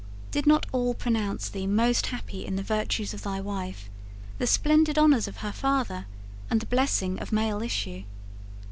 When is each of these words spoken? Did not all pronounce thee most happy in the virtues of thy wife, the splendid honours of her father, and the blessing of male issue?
Did 0.31 0.47
not 0.47 0.65
all 0.71 0.95
pronounce 0.95 1.47
thee 1.47 1.67
most 1.67 2.07
happy 2.07 2.43
in 2.43 2.55
the 2.55 2.63
virtues 2.63 3.13
of 3.13 3.21
thy 3.21 3.39
wife, 3.39 3.87
the 4.39 4.47
splendid 4.47 4.97
honours 4.97 5.27
of 5.27 5.37
her 5.45 5.51
father, 5.53 6.07
and 6.49 6.59
the 6.59 6.65
blessing 6.65 7.19
of 7.19 7.31
male 7.31 7.61
issue? 7.61 8.05